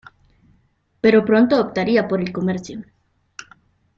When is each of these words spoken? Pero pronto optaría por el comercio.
Pero 0.99 1.23
pronto 1.23 1.61
optaría 1.61 2.07
por 2.07 2.21
el 2.21 2.31
comercio. 2.31 2.83